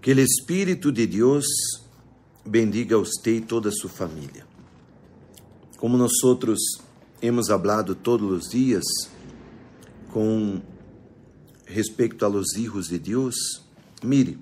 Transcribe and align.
Que 0.00 0.14
o 0.14 0.20
Espírito 0.20 0.90
de 0.90 1.06
Deus 1.06 1.44
bendiga 2.46 2.96
a 2.96 2.98
você 3.00 3.36
e 3.36 3.40
toda 3.42 3.68
a 3.68 3.72
sua 3.72 3.90
família. 3.90 4.46
Como 5.76 5.98
nós 5.98 6.22
outros 6.24 6.58
hemos 7.20 7.50
hablado 7.50 7.94
todos 7.94 8.30
os 8.30 8.50
dias 8.50 8.84
com 10.10 10.62
respeito 11.66 12.24
a 12.24 12.28
los 12.28 12.54
hijos 12.56 12.88
de 12.88 12.98
Deus, 12.98 13.34
mire, 14.02 14.38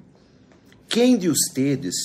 quem 0.88 1.18
de 1.18 1.28
ustedes 1.28 1.96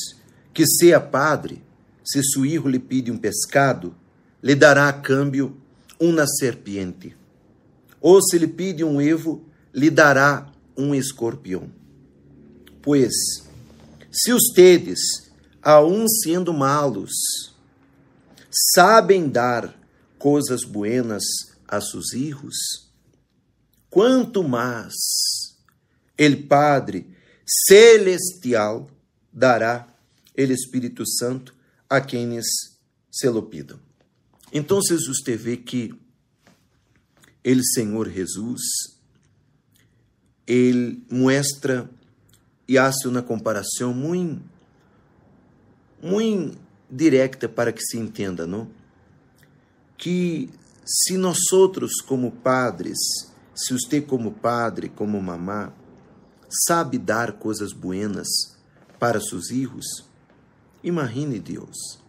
que 0.52 0.66
seja 0.66 1.00
padre, 1.00 1.62
se 2.04 2.24
seu 2.24 2.44
hijo 2.44 2.68
lhe 2.68 2.80
pide 2.80 3.12
um 3.12 3.18
pescado, 3.18 3.96
lhe 4.42 4.56
dará 4.56 4.90
a 4.90 4.94
câmbio 4.94 5.56
uma 6.00 6.26
serpiente? 6.26 7.16
Ou 8.02 8.20
se 8.20 8.40
lhe 8.40 8.48
pide 8.48 8.84
um 8.84 9.00
evo, 9.00 9.46
lhe 9.72 9.92
dará 9.92 10.52
um 10.76 10.96
escorpião? 10.96 11.83
Pois, 12.84 13.14
se 14.12 14.34
ustedes, 14.34 15.00
aun 15.62 16.06
sendo 16.10 16.54
malos, 16.54 17.14
sabem 18.76 19.30
dar 19.30 19.74
coisas 20.20 20.66
buenas 20.66 21.24
a 21.66 21.80
seus 21.80 22.12
hijos, 22.14 22.92
quanto 23.90 24.44
mais 24.44 24.94
el 26.18 26.46
Padre 26.46 27.08
Celestial 27.46 28.90
dará 29.32 29.88
el 30.36 30.52
Espírito 30.52 31.06
Santo 31.08 31.54
a 31.90 32.02
quienes 32.02 32.46
se 33.10 33.30
lo 33.30 33.44
pidam. 33.44 33.80
Então, 34.52 34.80
você 34.80 35.38
vê 35.38 35.56
que 35.58 35.94
el 37.44 37.64
Senhor 37.64 38.10
Jesus, 38.10 38.62
ele 40.46 41.04
muestra 41.10 41.90
e 42.68 42.78
hace 42.78 43.08
uma 43.08 43.22
comparação 43.22 43.94
muito, 43.94 44.42
muito 46.02 46.58
directa 46.90 47.50
para 47.50 47.72
que 47.72 47.82
se 47.82 47.98
entenda, 47.98 48.46
não? 48.46 48.68
Que 49.98 50.50
se 50.86 51.18
nós 51.18 51.52
outros 51.52 52.02
como 52.02 52.32
padres, 52.32 52.98
se 53.56 53.74
você 53.74 54.02
como 54.02 54.32
padre, 54.32 54.90
como 54.90 55.22
mamá, 55.22 55.74
sabe 56.68 56.98
dar 56.98 57.34
coisas 57.34 57.74
buenas 57.74 58.28
para 59.00 59.20
seus 59.20 59.48
filhos, 59.48 60.06
imagine 60.84 61.40
Deus. 61.40 62.00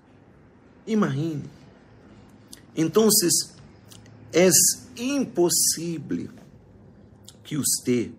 Imagine. 0.86 1.48
Então, 2.77 3.08
é 4.32 4.48
impossível 4.97 6.30
que 7.42 7.56
você 7.56 8.12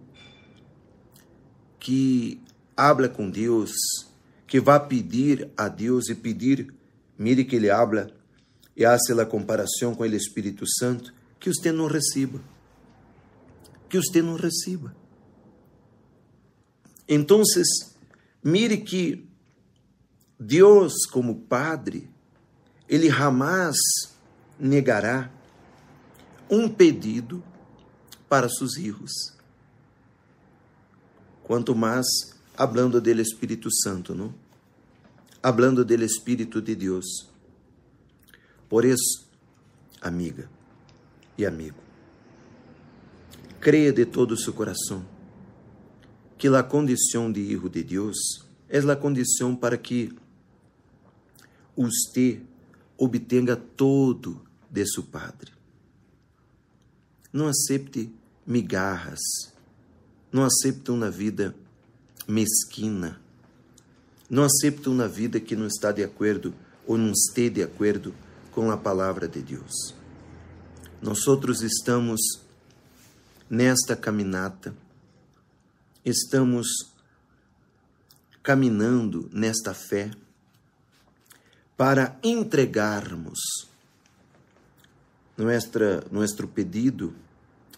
que 1.85 2.41
habla 2.75 3.07
com 3.07 3.29
Deus, 3.29 3.71
que 4.47 4.59
vá 4.59 4.79
pedir 4.79 5.51
a 5.55 5.67
Deus 5.67 6.09
e 6.09 6.15
pedir, 6.15 6.73
mire 7.15 7.45
que 7.45 7.55
ele 7.55 7.69
habla 7.69 8.09
e 8.75 8.83
hace 8.83 9.13
a 9.13 9.23
comparação 9.23 9.93
com 9.93 10.01
o 10.01 10.05
Espírito 10.07 10.65
Santo, 10.79 11.13
que 11.39 11.53
você 11.53 11.71
não 11.71 11.85
receba. 11.85 12.41
Que 13.87 13.99
você 13.99 14.19
não 14.19 14.33
receba. 14.35 14.95
Então, 17.07 17.43
mire 18.43 18.77
que 18.77 19.29
Deus, 20.39 21.05
como 21.11 21.41
Padre, 21.41 22.09
ele 22.89 23.11
jamais 23.11 23.77
negará 24.59 25.31
um 26.49 26.67
pedido 26.67 27.43
para 28.27 28.49
seus 28.49 28.73
filhos 28.73 29.34
quanto 31.45 31.75
mais 31.75 32.05
hablando 32.57 32.99
del 32.99 33.19
Espírito 33.19 33.69
Santo, 33.71 34.15
não? 34.15 34.33
Hablando 35.43 35.85
del 35.85 36.01
Espírito 36.01 36.59
de 36.59 36.75
Deus. 36.75 37.29
Por 38.67 38.83
isso, 38.83 39.27
amiga 40.01 40.49
e 41.37 41.45
amigo, 41.45 41.77
creia 43.59 43.93
de 43.93 44.07
todo 44.07 44.31
o 44.31 44.37
seu 44.37 44.53
coração 44.53 45.05
que 46.35 46.47
a 46.47 46.63
condição 46.63 47.31
de 47.31 47.41
hijo 47.41 47.69
de 47.69 47.83
Deus 47.83 48.17
é 48.67 48.79
a 48.79 48.95
condição 48.95 49.55
para 49.55 49.77
que 49.77 50.11
você 51.77 52.41
obtenha 52.97 53.55
todo 53.55 54.43
de 54.69 54.83
seu 54.87 55.03
Padre. 55.03 55.51
Não 57.31 57.47
acepte 57.47 58.11
migarras 58.47 59.54
não 60.35 60.43
aceitam 60.43 60.95
uma 60.95 61.09
vida 61.09 61.55
mesquina, 62.27 63.21
não 64.29 64.43
aceitam 64.43 64.91
uma 64.91 65.07
vida 65.07 65.39
que 65.39 65.55
não 65.55 65.65
está 65.65 65.93
de 65.93 66.03
acordo 66.03 66.53
ou 66.85 66.97
não 66.97 67.13
esteja 67.13 67.51
de 67.51 67.63
acordo 67.63 68.13
com 68.51 68.69
a 68.69 68.75
palavra 68.75 69.29
de 69.29 69.41
Deus. 69.41 69.95
Nós 71.01 71.25
outros 71.25 71.61
estamos 71.61 72.19
nesta 73.49 73.95
caminata, 73.95 74.75
estamos 76.03 76.67
caminhando 78.43 79.29
nesta 79.31 79.73
fé 79.73 80.11
para 81.77 82.19
entregarmos 82.21 83.39
nuestra, 85.37 86.03
nosso 86.11 86.45
pedido, 86.49 87.15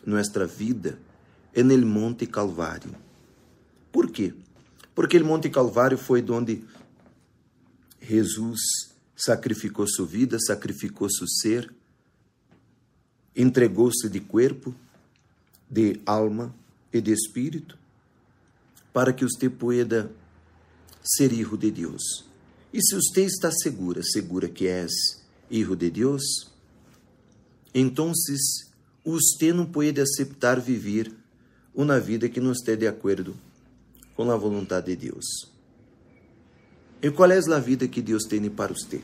nossa 0.03 0.47
vida 0.47 0.97
é 1.59 1.63
no 1.63 1.87
Monte 1.87 2.27
Calvário. 2.27 2.95
Por 3.91 4.11
quê? 4.11 4.31
Porque 4.93 5.17
o 5.17 5.25
Monte 5.25 5.49
Calvário 5.49 5.97
foi 5.97 6.23
onde 6.29 6.63
Jesus 7.99 8.59
sacrificou 9.15 9.87
sua 9.87 10.05
vida, 10.05 10.37
sacrificou 10.39 11.09
seu 11.09 11.27
ser, 11.27 11.73
entregou-se 13.35 14.07
de 14.07 14.19
corpo, 14.19 14.75
de 15.67 15.99
alma 16.05 16.53
e 16.93 17.01
de 17.01 17.11
espírito, 17.11 17.75
para 18.93 19.11
que 19.11 19.23
você 19.23 19.49
pueda 19.49 20.11
ser 21.01 21.33
hijo 21.33 21.57
de 21.57 21.71
Deus. 21.71 22.23
E 22.71 22.79
se 22.83 22.93
você 22.93 23.25
está 23.25 23.51
segura, 23.51 24.03
segura 24.03 24.47
que 24.47 24.67
és 24.67 24.91
hijo 25.49 25.75
de 25.75 25.89
Deus, 25.89 26.51
então 27.73 28.11
você 29.03 29.53
não 29.53 29.65
pode 29.65 29.99
aceitar 29.99 30.61
viver 30.61 31.11
uma 31.77 31.99
vida 31.99 32.27
que 32.27 32.39
não 32.39 32.53
esteja 32.53 32.75
de 32.75 32.87
acordo 32.87 33.37
com 34.15 34.31
a 34.31 34.35
vontade 34.35 34.95
de 34.95 35.11
Deus. 35.11 35.47
E 36.99 37.11
qual 37.11 37.31
é 37.31 37.37
a 37.37 37.59
vida 37.59 37.87
que 37.87 38.01
Deus 38.01 38.23
tem 38.23 38.49
para 38.49 38.73
você? 38.73 39.03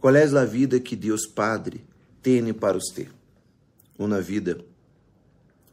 Qual 0.00 0.14
é 0.14 0.22
a 0.22 0.44
vida 0.44 0.78
que 0.78 0.94
Deus 0.94 1.26
Padre 1.26 1.84
tem 2.22 2.54
para 2.54 2.78
você? 2.78 3.08
Uma 3.98 4.20
vida 4.20 4.64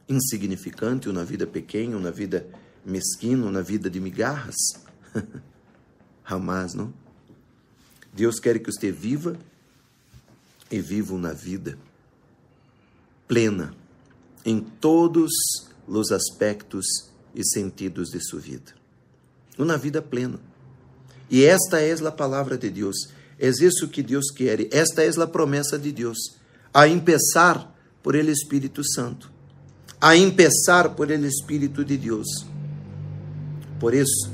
insignificante, 0.08 1.08
uma 1.08 1.24
vida 1.24 1.46
pequena, 1.46 1.96
uma 1.96 2.10
vida 2.10 2.48
mesquina, 2.84 3.46
uma 3.46 3.62
vida 3.62 3.88
de 3.88 4.00
migarras? 4.00 4.56
Jamais, 6.28 6.74
não? 6.74 6.92
Deus 8.12 8.40
quer 8.40 8.58
que 8.58 8.72
você 8.72 8.90
viva 8.90 9.38
e 10.68 10.80
viva 10.80 11.14
uma 11.14 11.32
vida 11.32 11.78
plena 13.28 13.83
em 14.44 14.60
todos 14.60 15.32
os 15.86 16.12
aspectos 16.12 16.86
e 17.34 17.44
sentidos 17.44 18.10
de 18.10 18.20
sua 18.20 18.40
vida. 18.40 18.72
Uma 19.58 19.78
vida 19.78 20.02
plena. 20.02 20.38
E 21.30 21.44
esta 21.44 21.80
é 21.80 21.92
a 21.92 22.12
palavra 22.12 22.58
de 22.58 22.70
Deus. 22.70 23.08
É 23.38 23.48
isso 23.48 23.88
que 23.88 24.02
Deus 24.02 24.30
quer. 24.30 24.68
Esta 24.74 25.02
é 25.02 25.10
a 25.22 25.26
promessa 25.26 25.78
de 25.78 25.92
Deus. 25.92 26.36
A 26.72 26.86
empezar 26.86 27.74
por 28.02 28.14
el 28.14 28.28
Espírito 28.28 28.84
Santo. 28.84 29.30
A 30.00 30.16
empezar 30.16 30.94
por 30.94 31.10
el 31.10 31.24
Espírito 31.24 31.84
de 31.84 31.96
Deus. 31.96 32.46
Por 33.80 33.94
isso, 33.94 34.30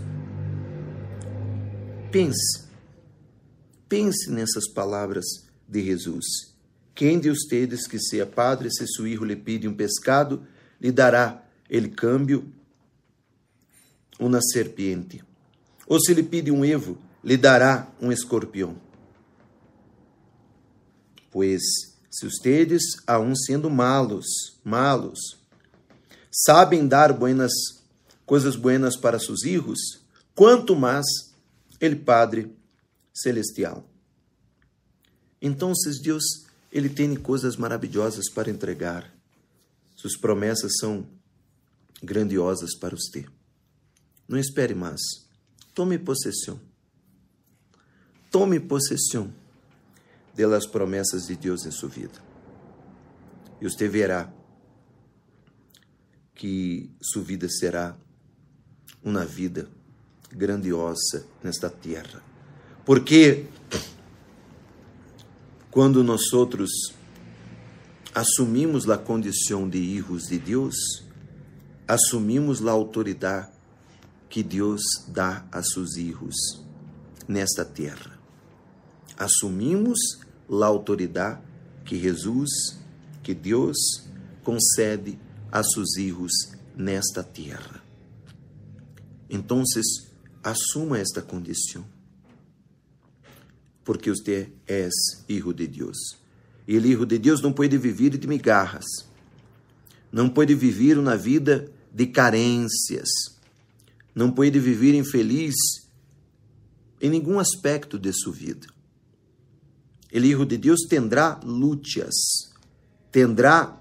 pense. 2.10 2.68
Pense 3.88 4.30
nessas 4.30 4.68
palavras 4.72 5.26
de 5.68 5.84
Jesus 5.84 6.49
quem 7.00 7.18
de 7.18 7.30
ustedes 7.30 7.86
que 7.86 7.98
seja 7.98 8.26
padre, 8.26 8.70
se 8.70 8.86
su 8.86 9.06
hijo 9.06 9.24
le 9.24 9.34
pide 9.34 9.66
um 9.66 9.72
pescado, 9.72 10.46
lhe 10.78 10.92
dará 10.92 11.42
ele 11.70 11.88
câmbio 11.88 12.52
uma 14.18 14.38
serpiente. 14.42 15.24
Ou 15.86 15.98
se 15.98 16.12
lhe 16.12 16.22
pide 16.22 16.50
um 16.50 16.62
evo, 16.62 16.98
lhe 17.24 17.38
dará 17.38 17.90
um 18.02 18.12
escorpião. 18.12 18.76
Pois, 21.30 21.62
se 22.10 22.26
ustedes, 22.26 22.82
aun 23.06 23.34
sendo 23.34 23.70
malos, 23.70 24.26
malos, 24.62 25.38
sabem 26.30 26.86
dar 26.86 27.14
buenas 27.14 27.52
coisas 28.26 28.56
buenas 28.56 28.94
para 28.94 29.18
seus 29.18 29.42
hijos, 29.42 30.02
quanto 30.34 30.76
mais 30.76 31.06
ele 31.80 31.96
Padre 31.96 32.54
Celestial. 33.14 33.88
Então, 35.40 35.72
Deus 36.02 36.49
ele 36.72 36.88
tem 36.88 37.14
coisas 37.16 37.56
maravilhosas 37.56 38.30
para 38.30 38.50
entregar. 38.50 39.12
Suas 39.96 40.16
promessas 40.16 40.72
são 40.78 41.06
grandiosas 42.02 42.76
para 42.76 42.96
você. 42.96 43.26
Não 44.28 44.38
espere 44.38 44.74
mais. 44.74 45.00
Tome 45.74 45.98
possessão. 45.98 46.60
Tome 48.30 48.60
possessão 48.60 49.32
das 50.48 50.66
promessas 50.66 51.26
de 51.26 51.36
Deus 51.36 51.66
em 51.66 51.70
sua 51.70 51.88
vida. 51.88 52.18
E 53.60 53.64
você 53.64 53.88
verá 53.88 54.32
que 56.34 56.90
sua 57.02 57.22
vida 57.22 57.46
será 57.48 57.94
uma 59.02 59.26
vida 59.26 59.68
grandiosa 60.32 61.26
nesta 61.42 61.68
terra. 61.68 62.22
Porque 62.86 63.46
quando 65.70 66.02
nós 66.02 66.32
outros 66.32 66.70
assumimos 68.14 68.88
a 68.90 68.98
condição 68.98 69.68
de 69.68 69.78
hijos 69.78 70.24
de 70.24 70.38
Deus, 70.38 70.74
assumimos 71.86 72.66
a 72.66 72.72
autoridade 72.72 73.48
que 74.28 74.42
Deus 74.42 74.82
dá 75.08 75.46
a 75.52 75.62
seus 75.62 75.96
hijos 75.96 76.34
nesta 77.28 77.64
terra. 77.64 78.18
Assumimos 79.16 79.98
a 80.50 80.66
autoridade 80.66 81.40
que 81.84 81.98
Jesus, 81.98 82.50
que 83.22 83.34
Deus 83.34 83.76
concede 84.42 85.18
a 85.52 85.62
seus 85.62 85.96
hijos 85.96 86.32
nesta 86.76 87.22
terra. 87.22 87.82
Então, 89.28 89.62
assuma 90.42 90.98
esta 90.98 91.22
condição, 91.22 91.84
porque 93.90 94.08
você 94.08 94.52
é 94.68 94.88
hijo 95.28 95.52
de 95.52 95.66
Deus. 95.66 96.16
E 96.64 96.78
o 96.78 96.86
hijo 96.86 97.04
de 97.04 97.18
Deus 97.18 97.42
não 97.42 97.52
pode 97.52 97.76
viver 97.76 98.10
de 98.10 98.28
migarras, 98.28 98.84
não 100.12 100.28
pode 100.28 100.54
viver 100.54 100.96
uma 100.96 101.16
vida 101.16 101.68
de 101.92 102.06
carências, 102.06 103.08
não 104.14 104.30
pode 104.30 104.60
viver 104.60 104.94
infeliz 104.94 105.56
em 107.00 107.10
nenhum 107.10 107.40
aspecto 107.40 107.98
de 107.98 108.12
sua 108.12 108.32
vida. 108.32 108.68
O 110.14 110.18
Hijo 110.18 110.46
de 110.46 110.56
Deus 110.56 110.82
tendrá 110.88 111.40
lutas, 111.42 112.14
tendrá 113.10 113.76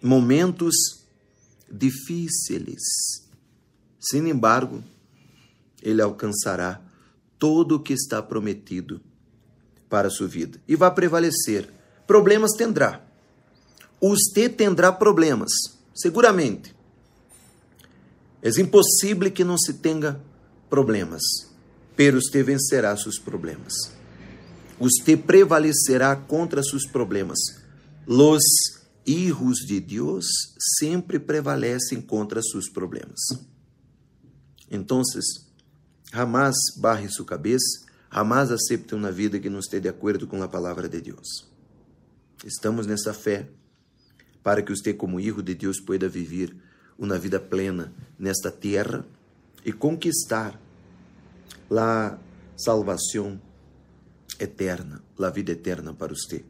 momentos 0.00 0.76
difíceis. 1.68 2.84
Sin 3.98 4.28
embargo, 4.28 4.80
ele 5.82 6.00
alcançará 6.00 6.80
todo 7.36 7.74
o 7.74 7.80
que 7.80 7.94
está 7.94 8.22
prometido 8.22 9.00
para 9.94 10.08
a 10.08 10.10
sua 10.10 10.26
vida 10.26 10.60
e 10.66 10.74
vai 10.74 10.92
prevalecer. 10.92 11.72
Problemas 12.04 12.50
tendrá. 12.58 13.00
Você 14.00 14.48
tendrá 14.48 14.90
problemas, 14.90 15.52
seguramente. 15.94 16.74
É 18.42 18.48
impossível 18.60 19.30
que 19.30 19.44
não 19.44 19.56
se 19.56 19.74
tenha 19.74 20.20
problemas, 20.68 21.22
pero 21.94 22.20
você 22.20 22.42
vencerá 22.42 22.96
seus 22.96 23.20
problemas. 23.20 23.72
Você 24.80 25.16
prevalecerá 25.16 26.16
contra 26.16 26.60
seus 26.60 26.84
problemas. 26.88 27.38
Los 28.04 28.42
hijos 29.06 29.58
de 29.58 29.78
Deus 29.78 30.26
sempre 30.80 31.20
prevalecem 31.20 32.02
contra 32.02 32.42
seus 32.42 32.68
problemas. 32.68 33.20
Então, 34.68 35.00
jamais 36.12 36.56
barre 36.78 37.08
sua 37.08 37.24
cabeça, 37.24 37.84
jamais 38.14 38.52
acepte 38.52 38.94
uma 38.94 39.10
vida 39.10 39.40
que 39.40 39.50
não 39.50 39.58
esteja 39.58 39.80
de 39.80 39.88
acordo 39.88 40.24
com 40.28 40.40
a 40.40 40.46
palavra 40.46 40.88
de 40.88 41.00
Deus. 41.00 41.48
Estamos 42.44 42.86
nessa 42.86 43.12
fé 43.12 43.48
para 44.40 44.62
que 44.62 44.70
você, 44.70 44.94
como 44.94 45.18
hijo 45.18 45.42
de 45.42 45.52
Deus, 45.52 45.80
pueda 45.80 46.08
viver 46.08 46.54
uma 46.96 47.18
vida 47.18 47.40
plena 47.40 47.92
nesta 48.16 48.52
terra 48.52 49.04
e 49.64 49.72
conquistar 49.72 50.60
a 51.68 52.16
salvação 52.56 53.40
eterna, 54.38 55.02
a 55.18 55.30
vida 55.30 55.50
eterna 55.50 55.92
para 55.92 56.14
você. 56.14 56.44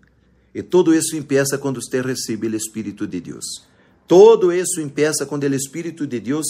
E 0.55 0.63
todo 0.63 0.95
isso 0.95 1.17
empieza 1.17 1.57
quando 1.57 1.81
você 1.81 2.03
recebe 2.03 2.47
o 2.47 2.55
Espírito 2.55 3.07
de 3.07 3.23
Deus. 3.23 3.67
Todo 4.07 4.53
isso 4.53 4.83
empieza 4.83 5.25
quando 5.25 5.45
o 5.45 5.55
Espírito 5.55 6.07
de 6.07 6.21
Deus, 6.21 6.47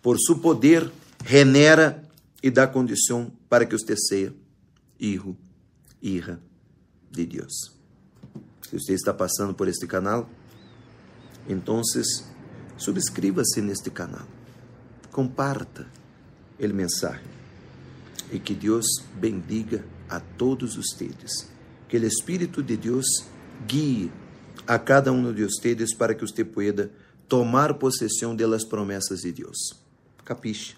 por 0.00 0.18
seu 0.18 0.38
poder, 0.38 0.90
genera 1.26 2.02
e 2.42 2.50
dá 2.50 2.66
condição 2.66 3.30
para 3.50 3.66
que 3.66 3.76
você 3.76 3.94
seja 3.94 4.32
hijo, 4.98 5.36
hija 6.02 6.40
de 7.10 7.26
Deus. 7.26 7.72
Se 8.62 8.78
você 8.78 8.94
está 8.94 9.12
passando 9.14 9.54
por 9.54 9.68
este 9.68 9.86
canal, 9.86 10.28
então 11.48 11.80
subscreva-se 12.76 13.60
neste 13.60 13.90
canal, 13.90 14.26
comparta 15.12 15.86
o 16.58 16.74
mensagem 16.74 17.36
e 18.32 18.38
que 18.38 18.54
Deus 18.54 18.86
bendiga 19.14 19.84
a 20.08 20.20
todos 20.20 20.74
vocês. 20.74 21.48
Que 21.88 21.96
o 21.96 22.04
Espírito 22.04 22.62
de 22.62 22.76
Deus 22.76 23.06
guie 23.66 24.10
a 24.66 24.78
cada 24.78 25.12
um 25.12 25.32
de 25.32 25.44
vocês 25.44 25.94
para 25.94 26.14
que 26.14 26.26
você 26.26 26.44
pueda 26.44 26.90
tomar 27.28 27.74
possessão 27.74 28.34
das 28.34 28.64
promessas 28.64 29.20
de 29.20 29.32
Deus. 29.32 29.56
Capiche 30.24 30.76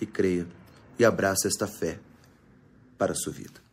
e 0.00 0.06
creia 0.06 0.46
e 0.98 1.04
abraça 1.04 1.46
esta 1.46 1.68
fé 1.68 2.00
para 2.96 3.12
a 3.12 3.16
sua 3.16 3.32
vida. 3.32 3.71